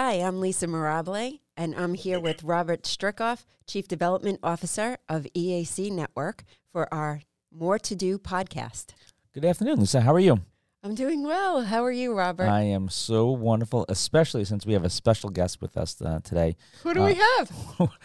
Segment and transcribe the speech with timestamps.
[0.00, 5.90] Hi, I'm Lisa Mirabile, and I'm here with Robert Stricoff, Chief Development Officer of EAC
[5.90, 8.92] Network, for our More to Do podcast.
[9.34, 10.02] Good afternoon, Lisa.
[10.02, 10.38] How are you?
[10.84, 11.62] I'm doing well.
[11.62, 12.46] How are you, Robert?
[12.46, 16.54] I am so wonderful, especially since we have a special guest with us uh, today.
[16.84, 17.50] Who do uh, we have?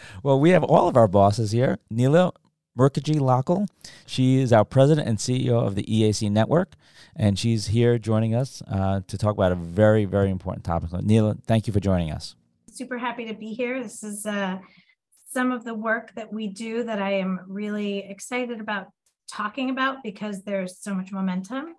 [0.24, 1.78] well, we have all of our bosses here.
[1.90, 2.32] Neela
[2.78, 3.68] Mukherjee Lockel.
[4.06, 6.74] She is our president and CEO of the EAC Network,
[7.14, 10.92] and she's here joining us uh, to talk about a very, very important topic.
[10.92, 12.34] Neela, thank you for joining us.
[12.70, 13.82] Super happy to be here.
[13.82, 14.58] This is uh,
[15.32, 18.88] some of the work that we do that I am really excited about
[19.30, 21.74] talking about because there's so much momentum.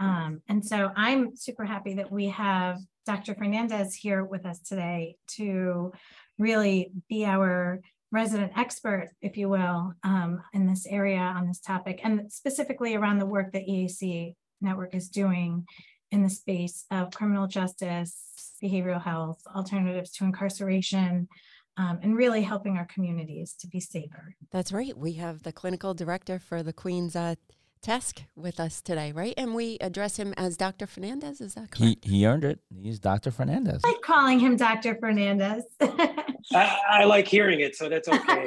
[0.00, 3.34] Um, and so I'm super happy that we have Dr.
[3.34, 5.92] Fernandez here with us today to
[6.38, 12.00] really be our resident expert, if you will, um, in this area on this topic,
[12.02, 15.66] and specifically around the work that EAC Network is doing
[16.10, 21.28] in the space of criminal justice, behavioral health, alternatives to incarceration,
[21.76, 24.34] um, and really helping our communities to be safer.
[24.50, 24.96] That's right.
[24.96, 27.36] We have the clinical director for the Queen's uh,
[27.80, 29.34] TASC with us today, right?
[29.36, 30.86] And we address him as Dr.
[30.86, 31.40] Fernandez.
[31.40, 32.04] Is that correct?
[32.04, 32.60] He, he earned it.
[32.82, 33.30] He's Dr.
[33.30, 33.80] Fernandez.
[33.84, 34.96] I like calling him Dr.
[34.96, 35.64] Fernandez.
[35.80, 38.44] I, I, like hearing it, so that's okay.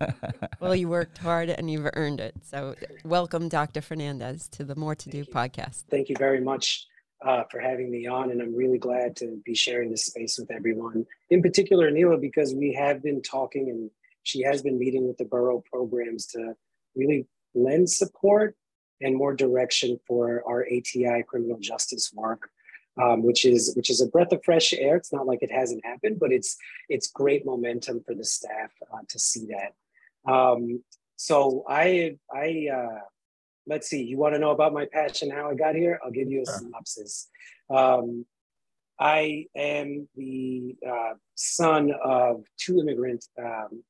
[0.60, 2.34] well, you worked hard and you've earned it.
[2.42, 3.80] So, welcome, Dr.
[3.80, 5.84] Fernandez, to the More to Do podcast.
[5.90, 6.86] Thank you very much
[7.24, 10.50] uh, for having me on, and I'm really glad to be sharing this space with
[10.50, 11.06] everyone.
[11.28, 13.90] In particular, Neela, because we have been talking and
[14.22, 16.54] she has been meeting with the borough programs to
[16.94, 18.56] really lend support
[19.00, 22.50] and more direction for our ATI criminal justice work,
[23.00, 24.96] um, which is which is a breath of fresh air.
[24.96, 26.56] It's not like it hasn't happened, but it's
[26.88, 30.30] it's great momentum for the staff uh, to see that.
[30.30, 30.82] Um,
[31.16, 33.00] so I I uh,
[33.66, 34.02] let's see.
[34.02, 36.00] You want to know about my passion, how I got here?
[36.04, 37.28] I'll give you a synopsis.
[37.70, 38.26] Um,
[38.98, 43.82] I am the uh, son of two immigrant um,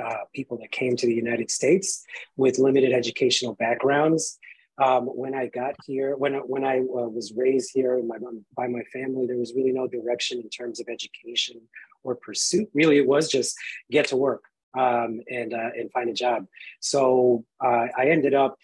[0.00, 2.04] uh, people that came to the United States
[2.36, 4.38] with limited educational backgrounds.
[4.82, 8.16] Um, when I got here, when when I uh, was raised here my,
[8.56, 11.60] by my family, there was really no direction in terms of education
[12.02, 12.68] or pursuit.
[12.72, 13.56] Really, it was just
[13.90, 14.42] get to work
[14.78, 16.46] um, and uh, and find a job.
[16.80, 18.56] So uh, I ended up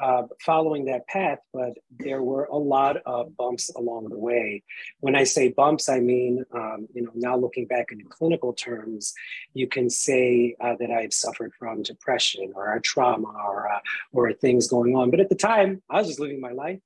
[0.00, 4.62] uh, following that path, but there were a lot of bumps along the way.
[5.00, 9.14] When I say bumps, I mean, um, you know, now looking back in clinical terms,
[9.54, 13.80] you can say uh, that I've suffered from depression or a trauma or, uh,
[14.12, 15.10] or things going on.
[15.10, 16.80] But at the time, I was just living my life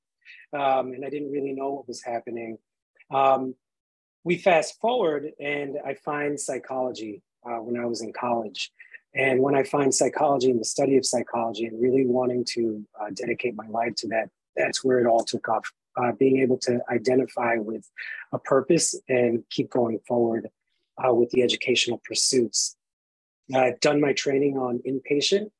[0.53, 2.57] um, and I didn't really know what was happening.
[3.11, 3.55] Um,
[4.23, 8.71] we fast forward and I find psychology uh, when I was in college.
[9.15, 13.11] And when I find psychology and the study of psychology and really wanting to uh,
[13.13, 15.71] dedicate my life to that, that's where it all took off.
[15.95, 17.87] Uh, being able to identify with
[18.31, 20.49] a purpose and keep going forward
[20.97, 22.75] uh, with the educational pursuits.
[23.53, 25.51] I've done my training on inpatient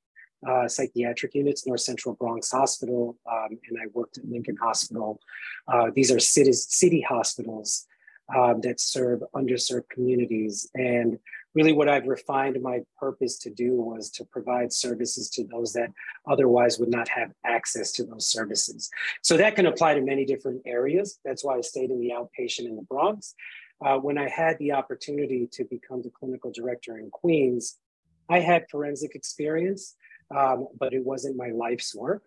[0.48, 5.20] uh, psychiatric units, North Central Bronx Hospital, um, and I worked at Lincoln Hospital.
[5.68, 7.86] Uh, these are city, city hospitals
[8.36, 10.70] um, that serve underserved communities.
[10.76, 11.20] And
[11.56, 15.92] really what I've refined my purpose to do was to provide services to those that
[16.28, 18.90] otherwise would not have access to those services.
[19.22, 21.20] So that can apply to many different areas.
[21.24, 23.36] That's why I stayed in the outpatient in the Bronx.
[23.84, 27.78] Uh, when I had the opportunity to become the clinical director in Queens,
[28.30, 29.96] I had forensic experience,
[30.36, 32.24] um, but it wasn't my life's work.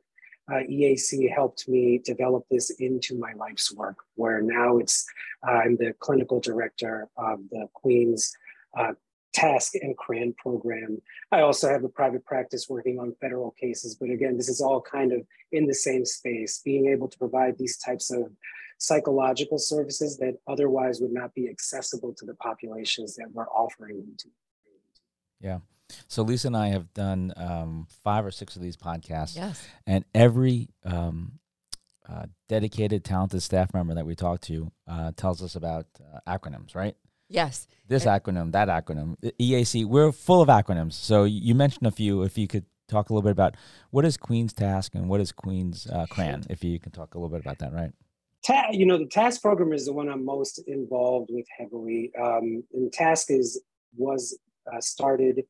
[0.52, 5.04] Uh, EAC helped me develop this into my life's work, where now it's
[5.46, 8.32] uh, I'm the clinical director of the Queens
[8.78, 8.92] uh,
[9.36, 11.00] TASC and CRAN program.
[11.30, 14.80] I also have a private practice working on federal cases, but again, this is all
[14.80, 15.20] kind of
[15.52, 18.30] in the same space, being able to provide these types of
[18.78, 24.14] psychological services that otherwise would not be accessible to the populations that we're offering them
[24.18, 24.28] to.
[25.40, 25.58] Yeah.
[26.08, 29.36] So Lisa and I have done um, five or six of these podcasts.
[29.36, 29.66] Yes.
[29.86, 31.38] And every um,
[32.08, 36.74] uh, dedicated, talented staff member that we talk to uh, tells us about uh, acronyms,
[36.74, 36.96] right?
[37.28, 37.68] Yes.
[37.88, 39.84] This and acronym, that acronym, EAC.
[39.84, 40.94] We're full of acronyms.
[40.94, 42.22] So you mentioned a few.
[42.22, 43.56] If you could talk a little bit about
[43.90, 47.18] what is Queen's TASC and what is Queen's uh, CRAN, if you can talk a
[47.18, 47.92] little bit about that, right?
[48.44, 52.12] Ta- you know, the TASC program is the one I'm most involved with heavily.
[52.20, 53.60] Um, and TASC is
[53.96, 54.38] was
[54.72, 55.44] uh, started, I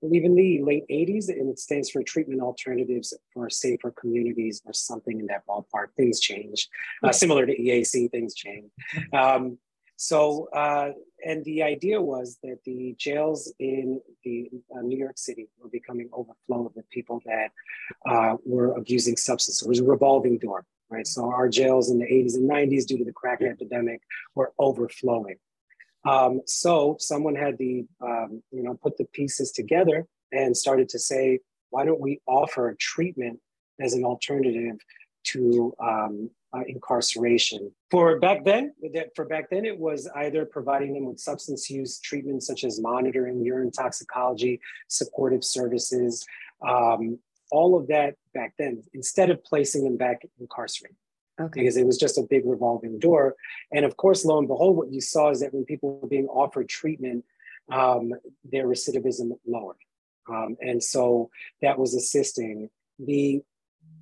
[0.00, 4.72] believe, in the late 80s, and it stands for Treatment Alternatives for Safer Communities or
[4.72, 5.88] something in that ballpark.
[5.96, 6.68] Things change.
[7.02, 8.70] Uh, similar to EAC, things change.
[9.12, 9.58] Um,
[10.00, 10.90] so, uh,
[11.26, 16.08] and the idea was that the jails in the uh, New York City were becoming
[16.12, 17.50] overflowed with people that
[18.08, 19.60] uh, were abusing substances.
[19.60, 20.64] It was a revolving door.
[20.88, 21.04] right?
[21.04, 24.00] So our jails in the 80s and 90s, due to the crack epidemic,
[24.36, 25.34] were overflowing.
[26.04, 31.00] Um, so someone had the, um, you know, put the pieces together and started to
[31.00, 31.40] say,
[31.70, 33.40] why don't we offer treatment
[33.80, 34.76] as an alternative
[35.24, 37.70] to um, uh, incarceration?
[37.90, 38.72] For back then,
[39.14, 43.44] for back then, it was either providing them with substance use treatment such as monitoring,
[43.44, 46.26] urine toxicology, supportive services,
[46.66, 47.18] um,
[47.50, 50.96] all of that back then, instead of placing them back incarcerated.
[51.40, 51.60] Okay.
[51.60, 53.36] Because it was just a big revolving door.
[53.72, 56.26] And of course, lo and behold, what you saw is that when people were being
[56.26, 57.24] offered treatment,
[57.70, 58.12] um,
[58.44, 59.76] their recidivism lowered.
[60.28, 61.30] Um, and so
[61.62, 62.70] that was assisting.
[62.98, 63.42] The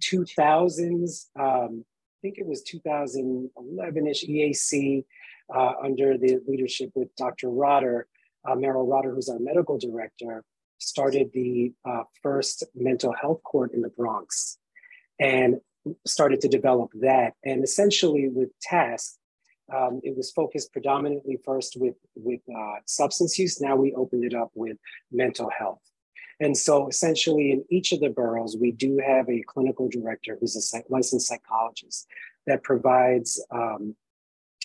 [0.00, 5.04] 2000s, um, I think it was 2011 ish EAC
[5.54, 7.50] uh, under the leadership with Dr.
[7.50, 8.08] Rotter,
[8.46, 10.44] uh, Meryl Rotter, who's our medical director,
[10.78, 14.58] started the uh, first mental health court in the Bronx
[15.18, 15.60] and
[16.06, 17.34] started to develop that.
[17.44, 19.16] And essentially, with TASC,
[19.74, 23.60] um, it was focused predominantly first with, with uh, substance use.
[23.60, 24.76] Now we opened it up with
[25.10, 25.80] mental health.
[26.40, 30.56] And so essentially in each of the boroughs, we do have a clinical director who's
[30.56, 32.06] a psych- licensed psychologist
[32.46, 33.96] that provides um,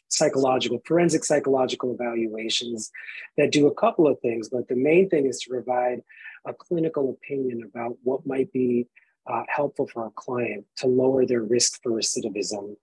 [0.09, 2.91] psychological, forensic psychological evaluations
[3.38, 4.50] that do a couple of things.
[4.50, 6.01] But the main thing is to provide
[6.45, 8.88] a clinical opinion about what might be
[9.27, 12.75] uh, helpful for a client to lower their risk for recidivism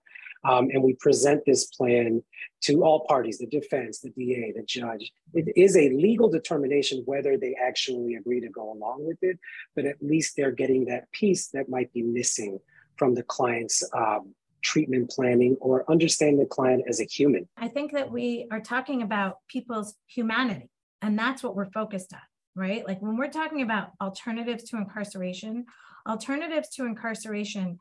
[0.45, 2.23] um, and we present this plan
[2.63, 5.13] to all parties the defense, the DA, the judge.
[5.35, 9.39] It is a legal determination whether they actually agree to go along with it,
[9.75, 12.59] but at least they're getting that piece that might be missing
[12.97, 17.49] from the client's um, treatment planning or understand the client as a human.
[17.57, 20.69] I think that we are talking about people's humanity,
[21.01, 22.21] and that's what we're focused on,
[22.57, 22.87] right?
[22.87, 25.67] Like when we're talking about alternatives to incarceration,
[26.09, 27.79] alternatives to incarceration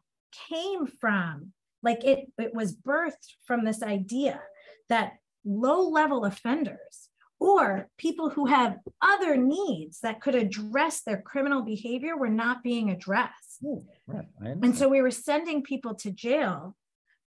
[0.50, 1.54] came from
[1.84, 4.42] like it, it was birthed from this idea
[4.90, 5.14] that
[5.46, 7.10] low level offenders
[7.40, 12.90] or people who have other needs that could address their criminal behavior were not being
[12.90, 13.60] addressed.
[13.64, 14.26] Ooh, right.
[14.42, 16.76] And so we were sending people to jail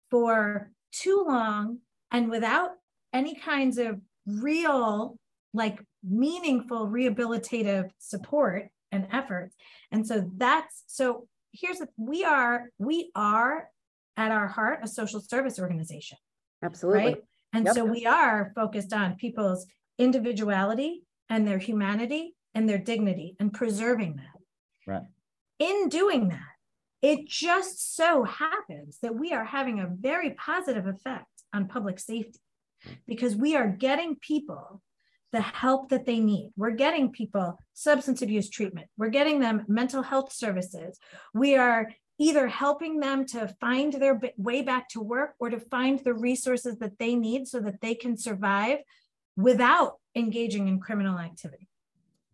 [0.10, 1.80] for too long
[2.12, 2.72] and without
[3.14, 5.18] any kinds of real,
[5.54, 9.56] like meaningful rehabilitative support and efforts.
[9.92, 13.70] And so that's so here's the we are we are
[14.18, 16.18] at our heart a social service organization.
[16.64, 17.04] Absolutely.
[17.04, 17.18] Right?
[17.54, 17.76] And yep.
[17.76, 19.66] so we are focused on people's
[19.98, 24.92] individuality and their humanity and their dignity and preserving that.
[24.92, 25.04] Right.
[25.60, 26.40] In doing that,
[27.02, 32.40] it just so happens that we are having a very positive effect on public safety
[33.08, 34.82] because we are getting people
[35.32, 36.52] the help that they need.
[36.56, 38.88] We're getting people substance abuse treatment.
[38.98, 40.98] We're getting them mental health services.
[41.34, 46.00] We are either helping them to find their way back to work or to find
[46.00, 48.80] the resources that they need so that they can survive
[49.36, 51.68] without engaging in criminal activity.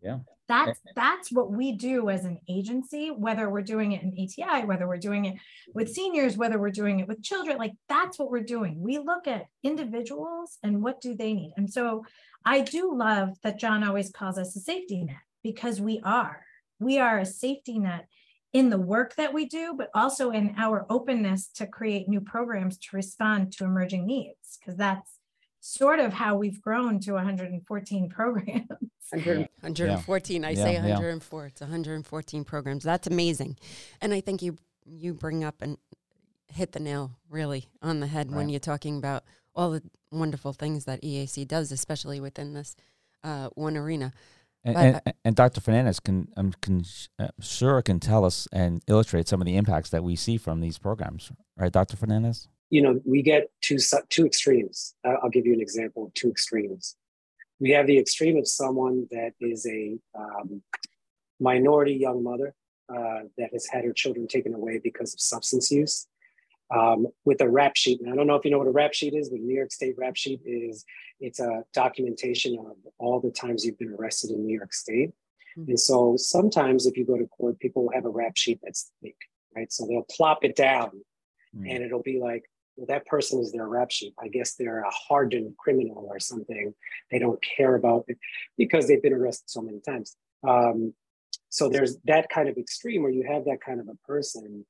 [0.00, 0.20] Yeah.
[0.46, 4.86] That's that's what we do as an agency, whether we're doing it in ATI, whether
[4.86, 5.36] we're doing it
[5.72, 8.78] with seniors, whether we're doing it with children, like that's what we're doing.
[8.78, 11.54] We look at individuals and what do they need.
[11.56, 12.04] And so
[12.44, 16.44] I do love that John always calls us a safety net because we are.
[16.78, 18.06] We are a safety net
[18.54, 22.78] in the work that we do, but also in our openness to create new programs
[22.78, 25.18] to respond to emerging needs, because that's
[25.60, 28.68] sort of how we've grown to 114 programs.
[29.10, 30.42] 100, 114.
[30.42, 30.48] Yeah.
[30.48, 31.42] I yeah, say 104.
[31.42, 31.46] Yeah.
[31.48, 32.84] It's 114 programs.
[32.84, 33.58] That's amazing.
[34.00, 35.78] And I think you you bring up and
[36.48, 38.36] hit the nail really on the head right.
[38.36, 39.24] when you're talking about
[39.54, 42.76] all the wonderful things that EAC does, especially within this
[43.24, 44.12] uh, one arena.
[44.64, 45.60] And, and, and, Dr.
[45.60, 46.84] Fernandez can, um, can
[47.18, 50.60] uh, sure can tell us and illustrate some of the impacts that we see from
[50.60, 51.96] these programs, right, Dr.
[51.96, 52.48] Fernandez?
[52.70, 53.76] You know, we get two
[54.08, 54.94] two extremes.
[55.04, 56.96] Uh, I'll give you an example of two extremes.
[57.60, 60.62] We have the extreme of someone that is a um,
[61.38, 62.54] minority young mother
[62.88, 66.06] uh, that has had her children taken away because of substance use,
[66.70, 68.00] um, with a rap sheet.
[68.00, 69.72] And I don't know if you know what a rap sheet is, but New York
[69.72, 70.84] State rap sheet is
[71.20, 75.10] it's a documentation of all the times you've been arrested in New York State.
[75.58, 75.70] Mm-hmm.
[75.70, 78.90] And so sometimes if you go to court, people will have a rap sheet that's
[79.02, 79.16] thick,
[79.54, 79.72] right?
[79.72, 80.90] So they'll plop it down
[81.56, 81.66] mm-hmm.
[81.66, 82.44] and it'll be like,
[82.76, 84.14] well, that person is their rap sheet.
[84.20, 86.74] I guess they're a hardened criminal or something.
[87.10, 88.18] They don't care about it
[88.58, 90.16] because they've been arrested so many times.
[90.46, 90.92] Um,
[91.50, 94.66] so there's that kind of extreme where you have that kind of a person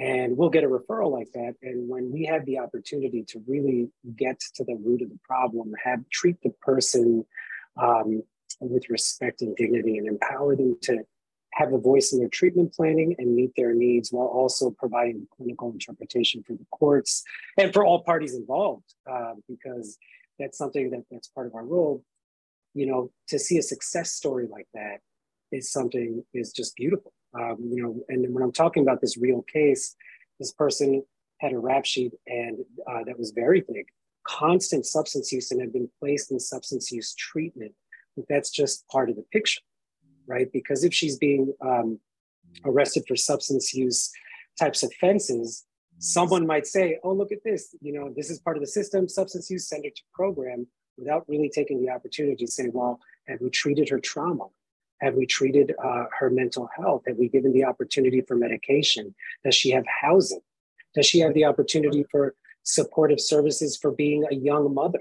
[0.00, 1.54] and we'll get a referral like that.
[1.62, 5.74] And when we have the opportunity to really get to the root of the problem,
[5.84, 7.26] have treat the person
[7.76, 8.22] um,
[8.60, 11.04] with respect and dignity and empower them to
[11.52, 15.70] have a voice in their treatment planning and meet their needs while also providing clinical
[15.70, 17.22] interpretation for the courts
[17.58, 19.98] and for all parties involved, uh, because
[20.38, 22.02] that's something that that's part of our role.
[22.72, 25.00] You know, to see a success story like that
[25.52, 27.12] is something is just beautiful.
[27.34, 29.94] Um, you know, and when I'm talking about this real case,
[30.38, 31.02] this person
[31.38, 32.58] had a rap sheet and
[32.90, 33.86] uh, that was very big,
[34.24, 37.72] constant substance use and had been placed in substance use treatment.
[38.16, 39.60] But that's just part of the picture,
[40.26, 40.50] right?
[40.52, 41.98] Because if she's being um,
[42.64, 44.10] arrested for substance use
[44.58, 45.64] types of offenses,
[45.98, 49.08] someone might say, oh, look at this, you know, this is part of the system,
[49.08, 50.66] substance use center to program,
[50.98, 54.46] without really taking the opportunity to say, well, have we treated her trauma?
[55.00, 57.02] Have we treated uh, her mental health?
[57.06, 59.14] Have we given the opportunity for medication?
[59.44, 60.40] Does she have housing?
[60.94, 65.00] Does she have the opportunity for supportive services for being a young mother?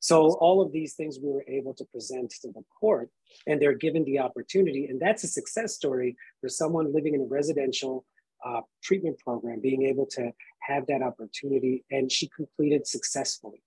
[0.00, 3.08] So all of these things we were able to present to the court
[3.46, 4.86] and they're given the opportunity.
[4.86, 8.04] And that's a success story for someone living in a residential
[8.44, 13.62] uh, treatment program, being able to have that opportunity and she completed successfully.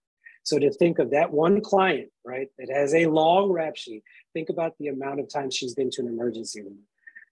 [0.48, 4.02] So to think of that one client, right, that has a long rap sheet,
[4.32, 6.80] think about the amount of times she's been to an emergency room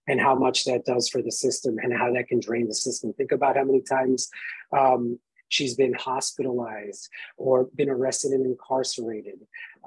[0.06, 3.14] and how much that does for the system and how that can drain the system.
[3.14, 4.28] Think about how many times
[4.76, 5.18] um,
[5.48, 7.08] she's been hospitalized
[7.38, 9.38] or been arrested and incarcerated,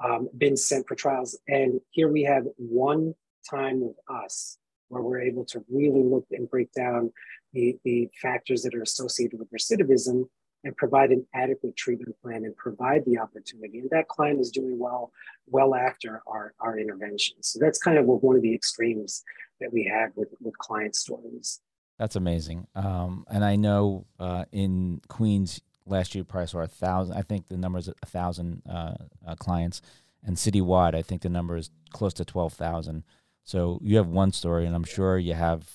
[0.04, 1.38] um, been sent for trials.
[1.46, 3.14] And here we have one
[3.48, 4.58] time with us
[4.88, 7.12] where we're able to really look and break down
[7.52, 10.24] the, the factors that are associated with recidivism
[10.64, 13.78] and provide an adequate treatment plan and provide the opportunity.
[13.78, 15.10] And that client is doing well,
[15.46, 17.36] well after our, our intervention.
[17.40, 19.22] So that's kind of one of the extremes
[19.60, 21.60] that we have with, with client stories.
[21.98, 22.66] That's amazing.
[22.74, 27.16] Um, and I know uh, in Queens last year, probably saw a thousand.
[27.16, 28.94] I think the number is a thousand uh,
[29.26, 29.82] uh, clients,
[30.24, 33.04] and citywide, I think the number is close to twelve thousand.
[33.44, 35.68] So you have one story, and I'm sure you have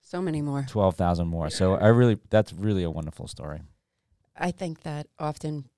[0.00, 1.50] so many more, twelve thousand more.
[1.50, 3.60] So I really, that's really a wonderful story.
[4.38, 5.68] I think that often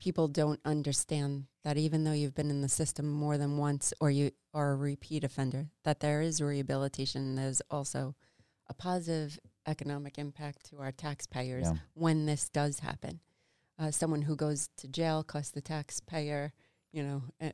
[0.00, 4.10] people don't understand that even though you've been in the system more than once or
[4.10, 7.22] you are a repeat offender, that there is rehabilitation.
[7.22, 8.16] And there's also
[8.68, 11.74] a positive economic impact to our taxpayers yeah.
[11.94, 13.20] when this does happen.
[13.78, 16.52] Uh, someone who goes to jail costs the taxpayer,
[16.92, 17.50] you know, uh,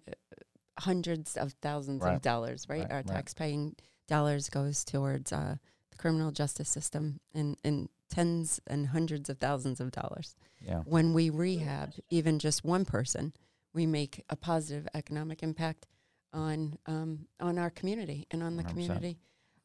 [0.78, 2.14] hundreds of thousands right.
[2.14, 2.80] of dollars, right?
[2.80, 3.07] right our right.
[3.07, 3.76] tax-paying
[4.07, 5.57] dollars goes towards uh,
[5.90, 10.37] the criminal justice system in, in tens and hundreds of thousands of dollars.
[10.61, 10.83] Yeah.
[10.85, 13.33] When we rehab even just one person,
[13.73, 15.87] we make a positive economic impact
[16.33, 18.69] on um, on our community and on the 100%.
[18.69, 19.19] community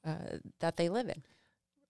[0.06, 1.24] uh, that they live in.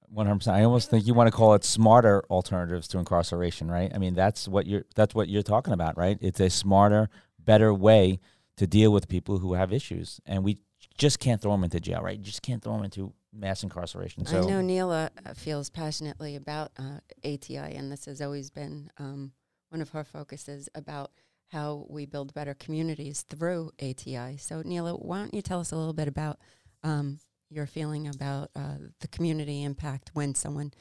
[0.09, 0.57] One hundred percent.
[0.57, 3.91] I almost think you want to call it smarter alternatives to incarceration, right?
[3.93, 6.17] I mean, that's what you're that's what you're talking about, right?
[6.21, 8.19] It's a smarter, better way
[8.57, 10.59] to deal with people who have issues, and we
[10.97, 12.17] just can't throw them into jail, right?
[12.17, 14.25] You just can't throw them into mass incarceration.
[14.25, 18.89] So I know Neela uh, feels passionately about uh, ATI, and this has always been
[18.97, 19.31] um,
[19.69, 21.11] one of her focuses about
[21.51, 24.37] how we build better communities through ATI.
[24.37, 26.39] So Neela, why don't you tell us a little bit about
[26.83, 30.73] um, your feeling about uh, the community impact when someone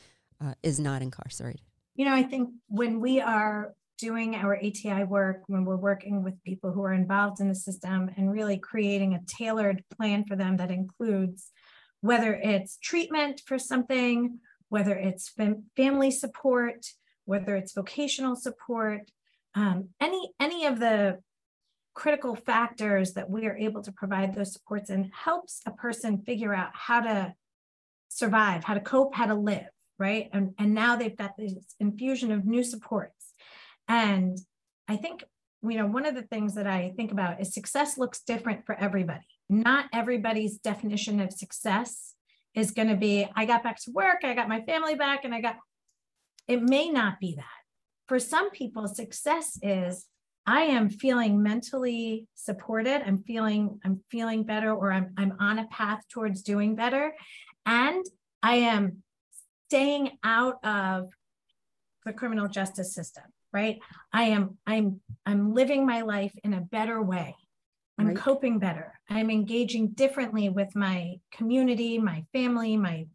[0.42, 1.61] uh, is not incarcerated?
[1.94, 6.42] You know, I think when we are doing our ATI work, when we're working with
[6.42, 10.56] people who are involved in the system and really creating a tailored plan for them
[10.56, 11.52] that includes
[12.02, 16.85] whether it's treatment for something, whether it's fam- family support,
[17.25, 19.11] whether it's vocational support,
[19.54, 21.21] um, any any of the
[21.94, 26.54] critical factors that we are able to provide those supports and helps a person figure
[26.54, 27.35] out how to
[28.09, 29.68] survive, how to cope, how to live,
[29.99, 30.28] right?
[30.32, 33.32] And and now they've got this infusion of new supports.
[33.87, 34.37] And
[34.88, 35.23] I think
[35.62, 38.75] you know one of the things that I think about is success looks different for
[38.75, 42.14] everybody not everybody's definition of success
[42.54, 45.35] is going to be I got back to work, I got my family back, and
[45.35, 45.56] I got
[46.49, 47.44] it may not be that.
[48.09, 50.06] For some people, success is
[50.47, 55.66] I am feeling mentally supported, I'm feeling I'm feeling better, or I'm I'm on a
[55.66, 57.14] path towards doing better.
[57.66, 58.04] And
[58.42, 59.02] I am
[59.68, 61.11] staying out of
[62.04, 63.78] the criminal justice system, right?
[64.12, 67.37] I am I'm I'm living my life in a better way.
[68.02, 68.16] I'm right.
[68.16, 68.99] coping better.
[69.09, 73.06] I'm engaging differently with my community, my family, my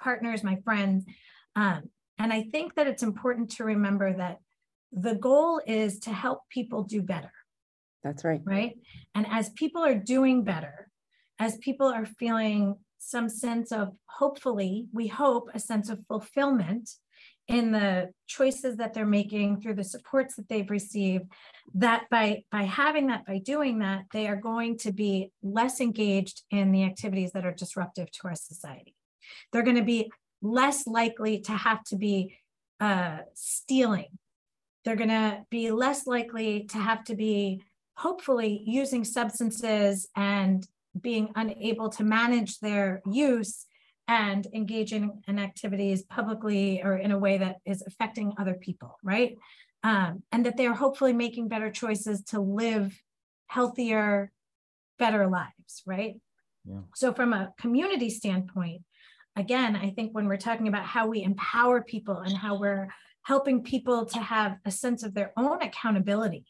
[0.00, 1.04] partners, my friends.
[1.54, 1.84] Um,
[2.18, 4.38] and I think that it's important to remember that
[4.90, 7.30] the goal is to help people do better.
[8.02, 8.40] That's right.
[8.44, 8.74] Right.
[9.14, 10.88] And as people are doing better,
[11.38, 16.90] as people are feeling some sense of hopefully, we hope a sense of fulfillment
[17.52, 21.30] in the choices that they're making through the supports that they've received
[21.74, 26.42] that by by having that by doing that they are going to be less engaged
[26.50, 28.94] in the activities that are disruptive to our society.
[29.52, 32.36] They're going to be less likely to have to be
[32.80, 34.18] uh, stealing.
[34.84, 37.62] They're going to be less likely to have to be
[37.96, 40.66] hopefully using substances and
[40.98, 43.66] being unable to manage their use
[44.08, 49.36] and engaging in activities publicly or in a way that is affecting other people, right?
[49.84, 53.00] Um, and that they are hopefully making better choices to live
[53.46, 54.30] healthier,
[54.98, 56.16] better lives, right?
[56.64, 56.80] Yeah.
[56.94, 58.82] So, from a community standpoint,
[59.36, 62.88] again, I think when we're talking about how we empower people and how we're
[63.22, 66.44] helping people to have a sense of their own accountability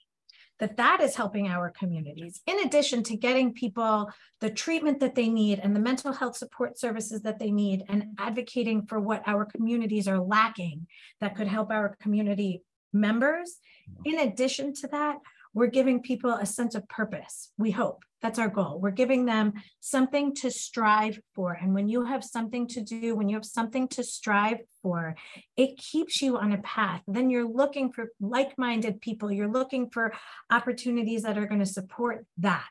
[0.62, 2.40] that that is helping our communities.
[2.46, 4.08] In addition to getting people
[4.40, 8.04] the treatment that they need and the mental health support services that they need and
[8.16, 10.86] advocating for what our communities are lacking
[11.20, 13.56] that could help our community members
[14.04, 15.16] in addition to that
[15.52, 18.78] we're giving people a sense of purpose we hope that's our goal.
[18.80, 21.52] We're giving them something to strive for.
[21.60, 25.16] And when you have something to do, when you have something to strive for,
[25.56, 27.02] it keeps you on a path.
[27.08, 30.12] Then you're looking for like minded people, you're looking for
[30.50, 32.66] opportunities that are going to support that.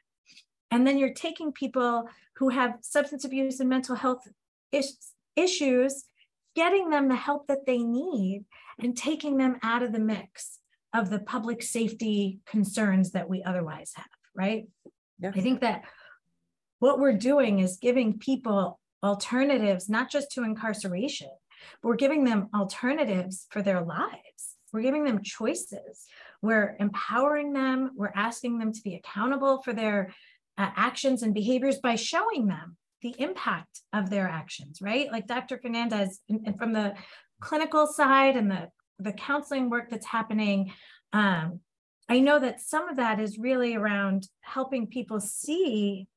[0.72, 4.26] And then you're taking people who have substance abuse and mental health
[4.72, 6.06] is- issues,
[6.56, 8.46] getting them the help that they need,
[8.80, 10.60] and taking them out of the mix
[10.94, 14.68] of the public safety concerns that we otherwise have, right?
[15.22, 15.32] Yeah.
[15.36, 15.84] I think that
[16.80, 21.30] what we're doing is giving people alternatives, not just to incarceration,
[21.84, 24.58] we're giving them alternatives for their lives.
[24.74, 26.06] We're giving them choices.
[26.42, 27.92] We're empowering them.
[27.96, 30.14] We're asking them to be accountable for their
[30.58, 35.12] uh, actions and behaviors by showing them the impact of their actions, right?
[35.12, 35.60] Like Dr.
[35.60, 36.94] Fernandez, and, and from the
[37.42, 40.72] clinical side and the, the counseling work that's happening,
[41.14, 41.60] um,
[42.12, 46.10] I know that some of that is really around helping people see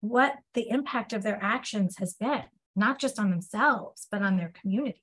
[0.00, 2.44] what the impact of their actions has been,
[2.76, 5.02] not just on themselves, but on their community.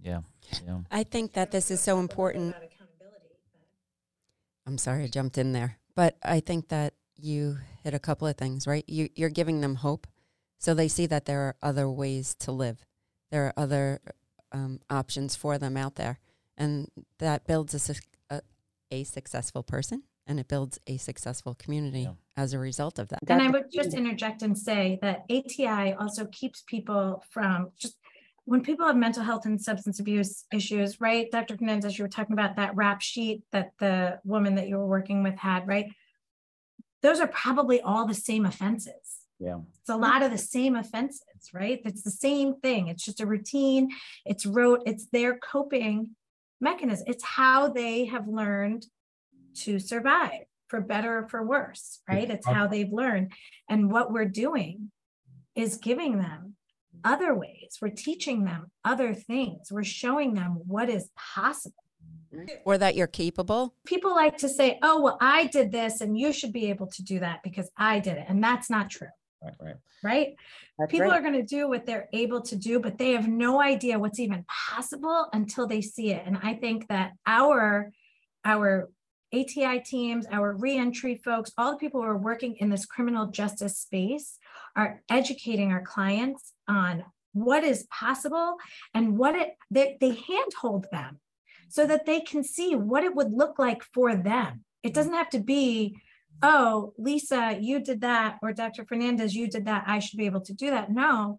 [0.00, 0.20] Yeah.
[0.66, 0.78] yeah.
[0.90, 2.56] I think that this is so important.
[4.66, 8.38] I'm sorry I jumped in there, but I think that you hit a couple of
[8.38, 8.84] things, right?
[8.86, 10.06] You, you're giving them hope.
[10.58, 12.86] So they see that there are other ways to live,
[13.30, 14.00] there are other
[14.50, 16.20] um, options for them out there.
[16.56, 17.94] And that builds a,
[18.90, 22.12] a successful person and it builds a successful community yeah.
[22.36, 23.20] as a result of that.
[23.28, 27.96] And I would just interject and say that ATI also keeps people from just
[28.44, 31.30] when people have mental health and substance abuse issues, right?
[31.30, 31.56] Dr.
[31.56, 35.22] Fernandez, you were talking about that rap sheet that the woman that you were working
[35.22, 35.86] with had, right?
[37.02, 39.18] Those are probably all the same offenses.
[39.40, 39.58] Yeah.
[39.80, 41.80] It's a lot of the same offenses, right?
[41.84, 42.88] It's the same thing.
[42.88, 43.90] It's just a routine.
[44.24, 46.10] It's rote, it's their coping
[46.60, 47.04] mechanism.
[47.08, 48.86] It's how they have learned
[49.58, 52.28] to survive for better or for worse, right?
[52.28, 53.32] It's how they've learned.
[53.68, 54.90] And what we're doing
[55.54, 56.56] is giving them
[57.04, 57.78] other ways.
[57.80, 59.70] We're teaching them other things.
[59.70, 61.84] We're showing them what is possible.
[62.64, 63.74] Or that you're capable.
[63.86, 67.02] People like to say, oh, well, I did this and you should be able to
[67.02, 68.26] do that because I did it.
[68.28, 69.08] And that's not true.
[69.46, 69.76] Right, right.
[70.02, 70.36] Right?
[70.78, 71.18] That's People right.
[71.18, 74.18] are going to do what they're able to do, but they have no idea what's
[74.18, 76.22] even possible until they see it.
[76.26, 77.92] And I think that our
[78.44, 78.90] our
[79.34, 83.78] ATI teams, our reentry folks, all the people who are working in this criminal justice
[83.78, 84.38] space
[84.76, 88.56] are educating our clients on what is possible
[88.94, 91.20] and what it they, they handhold them
[91.68, 94.64] so that they can see what it would look like for them.
[94.82, 95.96] It doesn't have to be
[96.42, 98.84] oh, Lisa, you did that, or Dr.
[98.84, 99.84] Fernandez, you did that.
[99.86, 100.90] I should be able to do that.
[100.90, 101.38] No,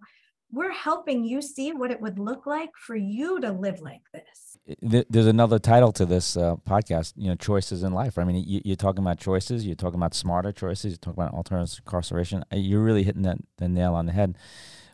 [0.51, 4.57] we're helping you see what it would look like for you to live like this.
[4.81, 8.17] There's another title to this uh, podcast, you know, choices in life.
[8.17, 11.33] I mean, you, are talking about choices, you're talking about smarter choices, you're talking about
[11.33, 12.43] alternative incarceration.
[12.51, 14.37] Uh, you're really hitting that, the nail on the head.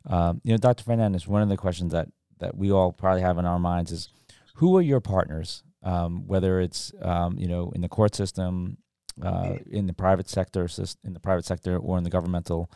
[0.05, 0.83] Um, you know, Dr.
[0.83, 4.09] Fernandez, one of the questions that, that we all probably have in our minds is
[4.55, 5.63] who are your partners?
[5.81, 8.77] Um, whether it's, um, you know, in the court system,
[9.21, 10.67] uh, in the private sector,
[11.03, 12.69] in the private sector, or in the governmental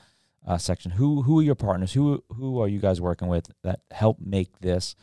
[0.46, 0.92] uh, section?
[0.92, 1.94] Who who are your partners?
[1.94, 4.96] Who who are you guys working with that help make this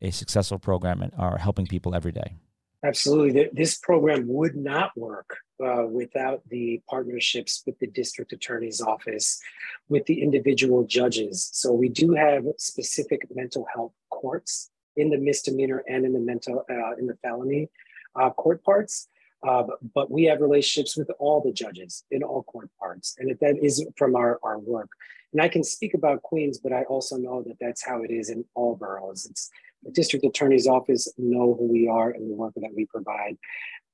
[0.00, 2.36] a successful program and are helping people every day?
[2.84, 9.40] Absolutely, this program would not work uh, without the partnerships with the district attorney's office,
[9.88, 11.48] with the individual judges.
[11.52, 16.64] So we do have specific mental health courts in the misdemeanor and in the mental
[16.70, 17.68] uh, in the felony
[18.14, 19.08] uh, court parts.
[19.46, 23.56] Uh, but we have relationships with all the judges in all court parts, and that
[23.62, 24.88] is from our, our work.
[25.32, 28.30] And I can speak about Queens, but I also know that that's how it is
[28.30, 29.26] in all boroughs.
[29.28, 29.50] It's
[29.82, 33.36] The district attorney's office know who we are and the work that we provide.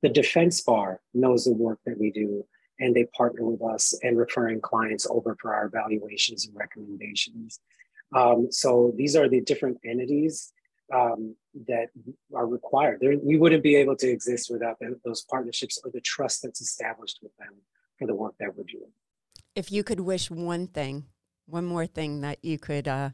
[0.03, 2.45] The defense bar knows the work that we do
[2.79, 7.61] and they partner with us and referring clients over for our evaluations and recommendations.
[8.15, 10.53] Um, so these are the different entities
[10.93, 11.35] um,
[11.67, 11.89] that
[12.35, 12.99] are required.
[13.01, 17.19] There, we wouldn't be able to exist without those partnerships or the trust that's established
[17.23, 17.55] with them
[17.99, 18.91] for the work that we're doing.
[19.55, 21.07] If you could wish one thing,
[21.47, 23.11] one more thing that you could uh,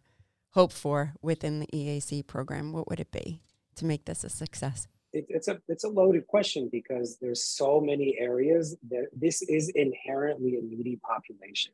[0.50, 3.40] hope for within the EAC program, what would it be
[3.76, 4.86] to make this a success?
[5.12, 9.70] It, it's a it's a loaded question because there's so many areas that this is
[9.70, 11.72] inherently a needy population.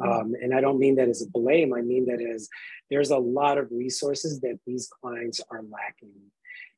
[0.00, 1.74] Um, and I don't mean that as a blame.
[1.74, 2.48] I mean that as
[2.90, 6.12] there's a lot of resources that these clients are lacking.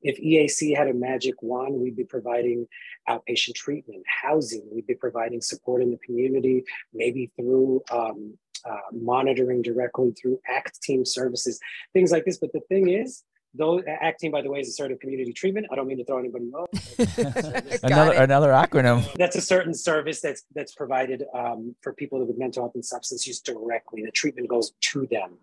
[0.02, 2.66] If EAC had a magic wand, we'd be providing
[3.08, 8.36] outpatient treatment, housing, we'd be providing support in the community, maybe through um,
[8.68, 11.58] uh, monitoring directly through ACT team services,
[11.92, 12.38] things like this.
[12.38, 13.22] But the thing is,
[13.54, 15.66] though acting by the way is a sort of community treatment.
[15.70, 16.68] I don't mean to throw anybody off.
[17.82, 19.12] Another another acronym.
[19.14, 23.26] That's a certain service that's that's provided um, for people with mental health and substance
[23.26, 24.02] use directly.
[24.02, 25.38] The treatment goes to them.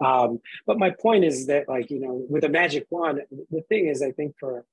[0.00, 3.86] Um, but my point is that like you know with a magic wand the thing
[3.86, 4.64] is i think for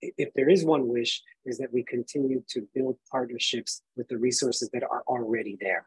[0.00, 4.68] if there is one wish is that we continue to build partnerships with the resources
[4.72, 5.86] that are already there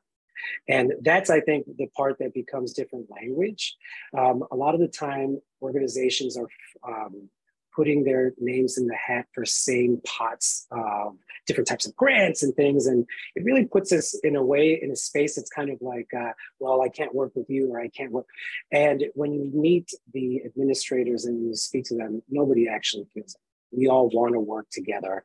[0.67, 3.75] and that's, I think, the part that becomes different language.
[4.17, 6.47] Um, a lot of the time, organizations are
[6.87, 7.29] um,
[7.77, 12.55] putting their names in the hat for same pots of different types of grants and
[12.55, 12.87] things.
[12.87, 16.07] And it really puts us in a way, in a space that's kind of like,
[16.17, 18.25] uh, well, I can't work with you or I can't work.
[18.71, 23.35] And when you meet the administrators and you speak to them, nobody actually feels
[23.71, 25.23] we all want to work together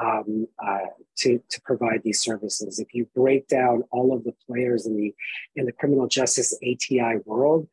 [0.00, 0.86] um, uh,
[1.18, 2.78] to, to provide these services.
[2.78, 5.14] If you break down all of the players in the
[5.56, 7.68] in the criminal justice ATI world,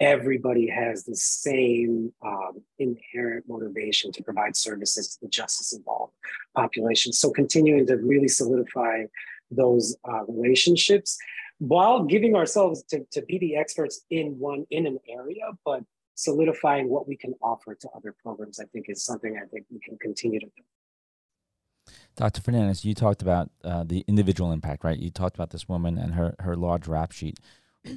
[0.00, 6.14] everybody has the same um, inherent motivation to provide services to the justice involved
[6.56, 7.12] population.
[7.12, 9.04] So continuing to really solidify
[9.50, 11.18] those uh, relationships
[11.58, 15.82] while giving ourselves to, to be the experts in one in an area, but
[16.20, 19.80] solidifying what we can offer to other programs, I think is something I think we
[19.80, 21.92] can continue to do.
[22.16, 22.42] Dr.
[22.42, 24.98] Fernandez, you talked about uh, the individual impact, right?
[24.98, 27.38] You talked about this woman and her, her large rap sheet.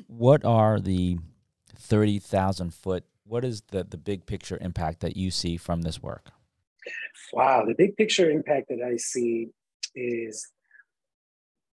[0.07, 1.17] What are the
[1.77, 6.31] 30,000 foot, what is the, the big picture impact that you see from this work?
[7.33, 9.49] Wow, the big picture impact that I see
[9.95, 10.47] is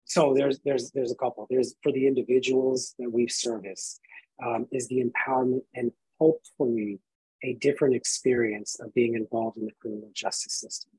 [0.04, 1.46] so there's there's there's a couple.
[1.50, 3.98] There's for the individuals that we service
[4.44, 7.00] um, is the empowerment and hopefully
[7.42, 10.92] a different experience of being involved in the criminal justice system.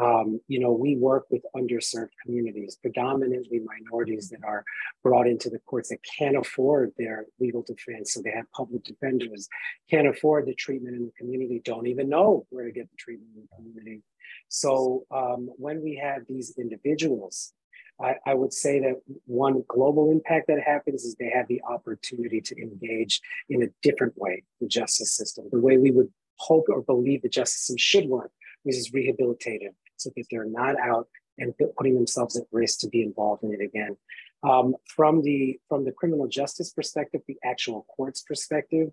[0.00, 4.64] Um, you know, we work with underserved communities, predominantly minorities that are
[5.02, 8.14] brought into the courts that can't afford their legal defense.
[8.14, 9.48] So they have public defenders,
[9.90, 13.30] can't afford the treatment in the community, don't even know where to get the treatment
[13.34, 14.02] in the community.
[14.48, 17.52] So um, when we have these individuals
[18.00, 22.40] I, I, would say that one global impact that happens is they have the opportunity
[22.40, 26.82] to engage in a different way the justice system, the way we would hope or
[26.82, 28.30] believe the justice system should work,
[28.62, 31.08] which is rehabilitative, so that they're not out
[31.38, 33.96] and putting themselves at risk to be involved in it again.
[34.42, 38.90] Um, from the from the criminal justice perspective, the actual court's perspective,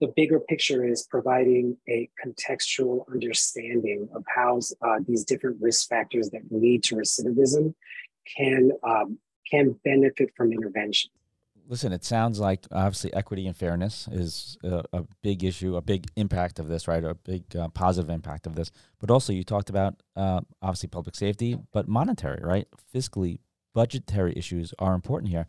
[0.00, 6.30] the bigger picture is providing a contextual understanding of how uh, these different risk factors
[6.30, 7.74] that lead to recidivism
[8.36, 9.18] can um,
[9.50, 11.10] can benefit from intervention.
[11.66, 16.06] Listen, it sounds like obviously equity and fairness is a, a big issue, a big
[16.14, 17.02] impact of this, right?
[17.02, 18.70] A big uh, positive impact of this.
[18.98, 22.68] But also, you talked about uh, obviously public safety, but monetary, right?
[22.94, 23.38] Fiscally,
[23.72, 25.46] budgetary issues are important here.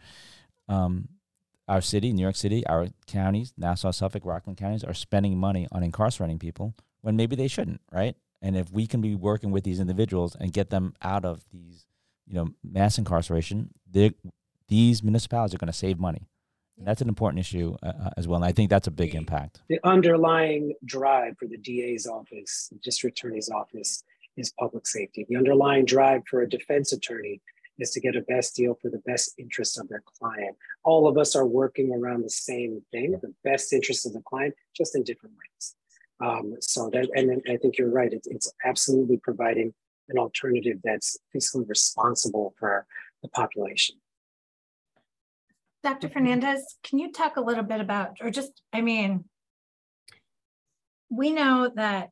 [0.69, 1.09] Um,
[1.67, 5.83] our city, New York City, our counties, Nassau, Suffolk, Rockland counties are spending money on
[5.83, 8.15] incarcerating people when maybe they shouldn't, right?
[8.41, 11.87] And if we can be working with these individuals and get them out of these
[12.27, 13.69] you know, mass incarceration,
[14.67, 16.27] these municipalities are going to save money.
[16.77, 18.35] And that's an important issue uh, uh, as well.
[18.35, 19.61] And I think that's a big impact.
[19.69, 24.03] The underlying drive for the DA's office, the district attorney's office,
[24.35, 25.25] is public safety.
[25.29, 27.41] The underlying drive for a defense attorney
[27.79, 30.55] is to get a best deal for the best interest of their client.
[30.83, 34.53] All of us are working around the same thing, the best interest of the client,
[34.75, 35.75] just in different ways.
[36.21, 38.11] Um, so that, and I think you're right.
[38.11, 39.73] It's, it's absolutely providing
[40.09, 42.85] an alternative that's fiscally responsible for
[43.21, 43.95] the population.
[45.83, 46.09] Dr.
[46.09, 49.25] Fernandez, can you talk a little bit about, or just, I mean,
[51.09, 52.09] we know that,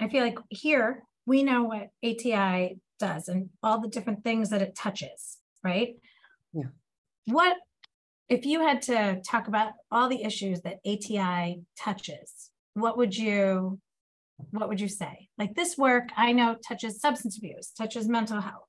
[0.00, 4.62] I feel like here, we know what ATI does and all the different things that
[4.62, 5.96] it touches, right?
[6.54, 6.70] Yeah.
[7.26, 7.58] What,
[8.30, 13.78] if you had to talk about all the issues that ATI touches, what would you
[14.50, 15.28] what would you say?
[15.38, 18.66] Like this work I know touches substance abuse, touches mental health,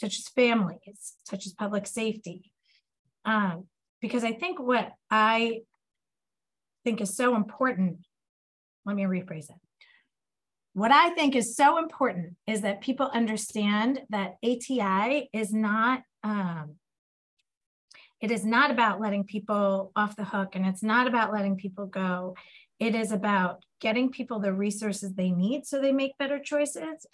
[0.00, 2.52] touches families, touches public safety.
[3.24, 3.64] Um,
[4.00, 5.62] because I think what I
[6.84, 7.98] think is so important,
[8.84, 9.56] let me rephrase it.
[10.74, 16.76] What I think is so important is that people understand that ATI is not um,
[18.20, 21.86] it is not about letting people off the hook and it's not about letting people
[21.86, 22.34] go.
[22.78, 27.06] It is about getting people the resources they need so they make better choices.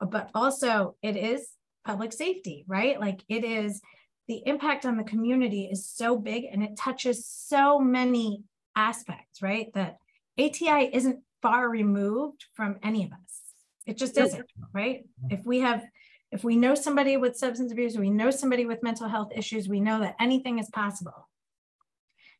[0.00, 1.48] But also, it is
[1.84, 2.98] public safety, right?
[3.00, 3.80] Like it is
[4.28, 8.42] the impact on the community is so big and it touches so many
[8.76, 9.72] aspects, right?
[9.74, 9.98] That
[10.38, 13.40] ATI isn't far removed from any of us.
[13.86, 15.04] It just isn't, right?
[15.24, 15.34] Mm-hmm.
[15.34, 15.84] If we have
[16.30, 19.80] if we know somebody with substance abuse, we know somebody with mental health issues, we
[19.80, 21.28] know that anything is possible.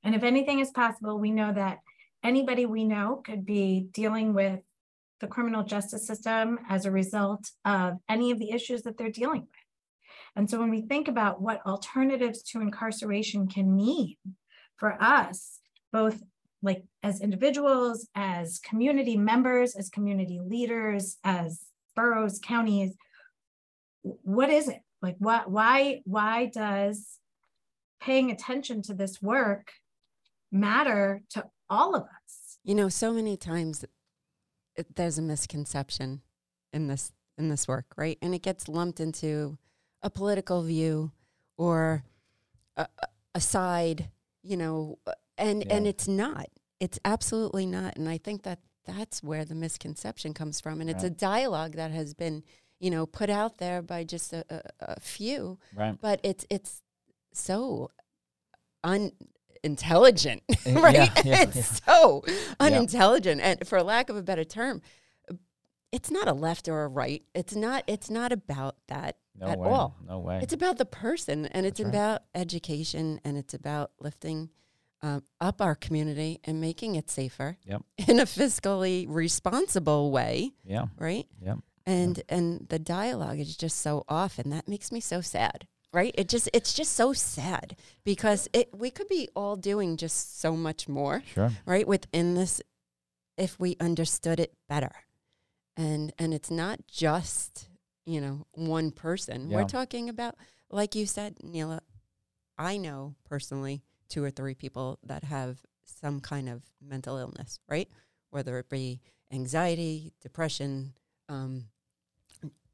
[0.02, 1.80] And if anything is possible, we know that
[2.22, 4.60] anybody we know could be dealing with
[5.20, 9.42] the criminal justice system as a result of any of the issues that they're dealing
[9.42, 9.48] with.
[10.34, 14.16] And so when we think about what alternatives to incarceration can mean
[14.76, 15.60] for us,
[15.92, 16.22] both
[16.62, 21.60] like as individuals, as community members, as community leaders, as
[21.94, 22.94] boroughs, counties,
[24.02, 27.18] what is it like what why why does
[28.00, 29.72] paying attention to this work
[30.50, 33.84] matter to all of us you know so many times
[34.76, 36.22] it, there's a misconception
[36.72, 39.58] in this in this work right and it gets lumped into
[40.02, 41.10] a political view
[41.56, 42.02] or
[42.76, 42.86] a,
[43.34, 44.10] a side
[44.42, 44.98] you know
[45.38, 45.76] and yeah.
[45.76, 46.46] and it's not
[46.80, 51.04] it's absolutely not and i think that that's where the misconception comes from and it's
[51.04, 51.12] right.
[51.12, 52.42] a dialogue that has been
[52.82, 55.56] you know, put out there by just a, a, a few.
[55.72, 55.96] Right.
[55.98, 56.82] But it's it's
[57.32, 57.92] so
[59.64, 60.94] unintelligent, right?
[60.94, 61.62] Yeah, yeah, it's yeah.
[61.94, 62.24] so
[62.60, 64.82] unintelligent, and for lack of a better term,
[65.90, 67.22] it's not a left or a right.
[67.34, 67.84] It's not.
[67.86, 69.68] It's not about that no at way.
[69.68, 69.96] all.
[70.06, 70.40] No way.
[70.42, 74.50] It's about the person, and it's about education, and it's about lifting.
[75.04, 77.82] Um, up our community and making it safer yep.
[78.06, 80.52] in a fiscally responsible way.
[80.64, 80.84] Yeah.
[80.96, 81.26] Right.
[81.44, 82.36] Yep and yeah.
[82.36, 86.14] and the dialogue is just so off and that makes me so sad right?
[86.16, 90.56] It just it's just so sad because it we could be all doing just so
[90.56, 91.52] much more sure.
[91.66, 92.60] right within this
[93.36, 94.92] if we understood it better.
[95.76, 97.68] And and it's not just
[98.04, 99.50] you know one person.
[99.50, 99.56] Yeah.
[99.56, 100.36] we're talking about
[100.70, 101.80] like you said Neela
[102.58, 107.88] I know personally two or three people that have some kind of mental illness right?
[108.30, 109.00] Whether it be
[109.30, 110.94] anxiety depression
[111.28, 111.64] um,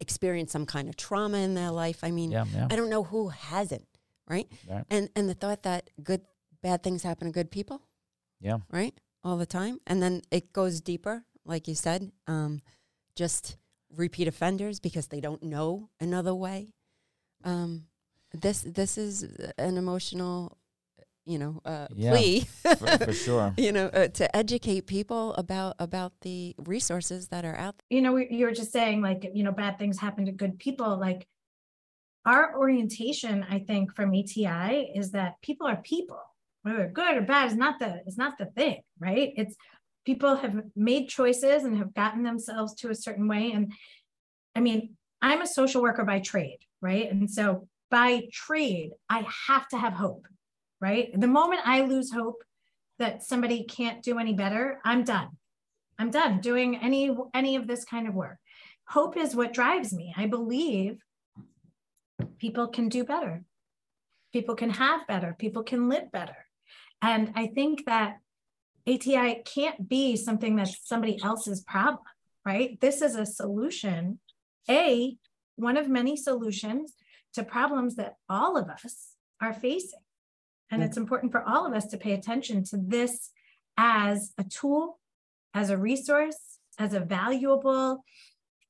[0.01, 2.01] experienced some kind of trauma in their life.
[2.03, 2.69] I mean, yeah, yeah.
[2.71, 3.87] I don't know who hasn't,
[4.29, 4.47] right?
[4.69, 4.85] right?
[4.91, 6.23] And and the thought that good
[6.63, 7.83] bad things happen to good people.
[8.41, 8.59] Yeah.
[8.71, 8.95] Right?
[9.25, 9.81] All the time.
[9.87, 12.13] And then it goes deeper, like you said.
[12.27, 12.63] Um,
[13.17, 13.57] just
[13.95, 16.75] repeat offenders because they don't know another way.
[17.45, 17.87] Um,
[18.33, 19.23] this this is
[19.57, 20.58] an emotional
[21.29, 23.55] you know, uh, yeah, plea for, for, sure.
[23.59, 27.97] you know, uh, to educate people about about the resources that are out there.
[27.97, 30.59] You know, we, you were just saying like, you know, bad things happen to good
[30.59, 30.99] people.
[30.99, 31.29] Like
[32.25, 36.21] our orientation, I think, from ATI is that people are people.
[36.63, 39.33] Whether good or bad is not the is not the thing, right?
[39.37, 39.55] It's
[40.07, 43.53] people have made choices and have gotten themselves to a certain way.
[43.53, 43.73] And
[44.57, 47.11] I mean, I'm a social worker by trade, right?
[47.11, 50.27] And so by trade, I have to have hope
[50.81, 51.11] right?
[51.19, 52.43] The moment I lose hope
[52.99, 55.29] that somebody can't do any better, I'm done.
[55.99, 58.39] I'm done doing any any of this kind of work.
[58.89, 60.15] Hope is what drives me.
[60.17, 60.99] I believe
[62.39, 63.45] people can do better.
[64.33, 65.35] People can have better.
[65.39, 66.37] People can live better.
[67.03, 68.19] And I think that
[68.89, 72.05] ATI can't be something that's somebody else's problem,
[72.45, 72.81] right?
[72.81, 74.21] This is a solution,
[74.69, 75.17] a
[75.57, 76.95] one of many solutions
[77.35, 80.01] to problems that all of us are facing.
[80.71, 83.31] And it's important for all of us to pay attention to this
[83.77, 84.99] as a tool,
[85.55, 88.05] as a resource, as a valuable,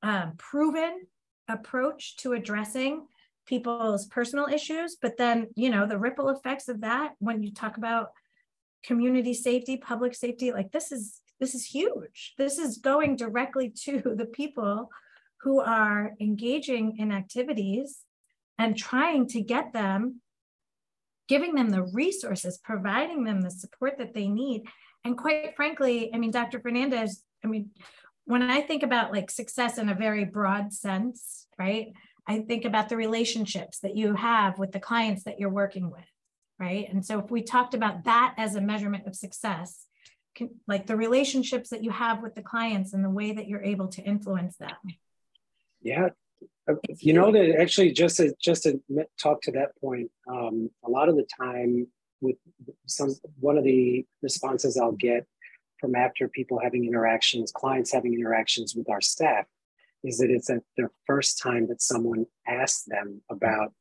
[0.01, 1.01] um, proven
[1.47, 3.05] approach to addressing
[3.45, 4.95] people's personal issues.
[5.01, 8.11] But then, you know, the ripple effects of that when you talk about
[8.83, 12.33] community safety, public safety, like this is this is huge.
[12.37, 14.89] This is going directly to the people
[15.41, 18.01] who are engaging in activities
[18.57, 20.21] and trying to get them
[21.29, 24.63] giving them the resources, providing them the support that they need.
[25.05, 26.59] And quite frankly, I mean, Dr.
[26.59, 27.69] Fernandez, I mean,
[28.25, 31.93] when I think about like success in a very broad sense, right?
[32.27, 36.09] I think about the relationships that you have with the clients that you're working with,
[36.59, 36.87] right?
[36.91, 39.85] And so if we talked about that as a measurement of success,
[40.67, 43.87] like the relationships that you have with the clients and the way that you're able
[43.89, 44.75] to influence them.
[45.81, 46.09] Yeah,
[46.99, 48.79] you know that actually just to just to
[49.21, 51.87] talk to that point, um, a lot of the time
[52.21, 52.35] with
[52.85, 55.25] some one of the responses I'll get
[55.79, 59.45] from after people having interactions, clients having interactions with our staff,
[60.03, 63.73] is that it's their first time that someone asks them about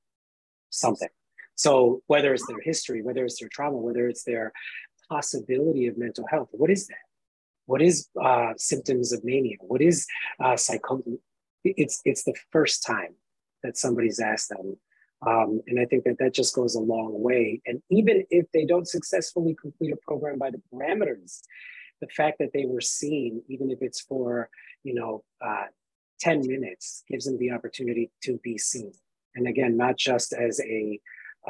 [0.71, 1.09] something.
[1.57, 4.53] So whether it's their history, whether it's their trauma, whether it's their
[5.09, 6.99] possibility of mental health, what is that?
[7.67, 9.57] What is uh, symptoms of mania?
[9.61, 10.07] What is
[10.43, 11.15] uh, psychosis?
[11.65, 13.15] It's it's the first time
[13.63, 14.77] that somebody's asked them,
[15.27, 17.61] um, and I think that that just goes a long way.
[17.67, 21.41] And even if they don't successfully complete a program by the parameters,
[22.01, 24.49] the fact that they were seen, even if it's for
[24.85, 25.67] you know uh,
[26.21, 28.93] ten minutes, gives them the opportunity to be seen.
[29.35, 31.01] And again, not just as a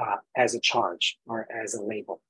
[0.00, 2.20] uh, as a charge or as a label.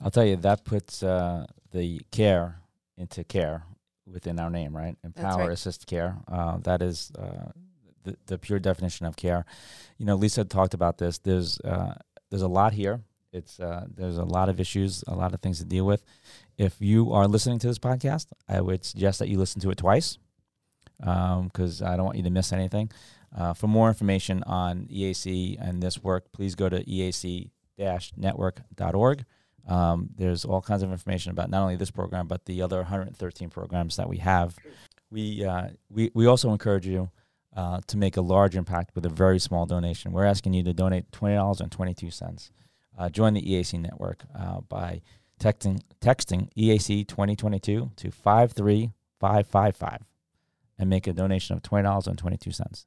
[0.00, 2.60] I'll tell you that puts uh, the care
[2.96, 3.64] into care
[4.06, 4.96] within our name, right?
[5.04, 5.52] Empower, right.
[5.52, 6.16] assist, care.
[6.28, 7.50] Uh, that is uh,
[8.04, 9.44] the, the pure definition of care.
[9.98, 11.18] You know, Lisa talked about this.
[11.18, 11.94] There's uh,
[12.30, 13.02] there's a lot here.
[13.32, 16.04] It's uh, there's a lot of issues, a lot of things to deal with.
[16.56, 19.78] If you are listening to this podcast, I would suggest that you listen to it
[19.78, 20.18] twice
[20.98, 22.90] because um, I don't want you to miss anything.
[23.36, 29.24] Uh, for more information on EAC and this work, please go to eac-network.org.
[29.66, 33.50] Um, there's all kinds of information about not only this program but the other 113
[33.50, 34.56] programs that we have.
[35.10, 37.10] We uh, we we also encourage you
[37.56, 40.12] uh, to make a large impact with a very small donation.
[40.12, 42.50] We're asking you to donate twenty dollars and twenty two cents.
[42.98, 45.02] Uh, join the EAC network uh, by
[45.40, 50.04] texting texting EAC 2022 to 53555
[50.78, 52.86] and make a donation of twenty dollars and twenty two cents.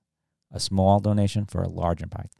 [0.51, 2.35] A small donation for a large impact.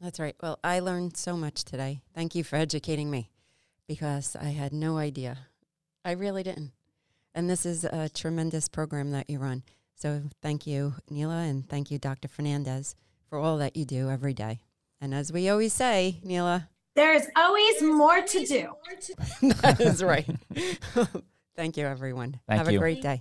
[0.00, 0.34] That's right.
[0.42, 2.02] Well, I learned so much today.
[2.14, 3.31] Thank you for educating me
[3.92, 5.36] because I had no idea.
[6.02, 6.72] I really didn't.
[7.34, 9.64] And this is a tremendous program that you run.
[9.96, 12.26] So thank you, Neela, and thank you, Dr.
[12.26, 12.94] Fernandez,
[13.28, 14.60] for all that you do every day.
[14.98, 18.62] And as we always say, Neela, there's always There's more always to do.
[18.62, 20.26] More to that is right.
[21.54, 22.40] thank you, everyone.
[22.48, 22.78] Thank Have you.
[22.78, 23.20] a great day.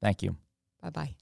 [0.00, 0.36] Thank you.
[0.80, 1.14] Bye bye.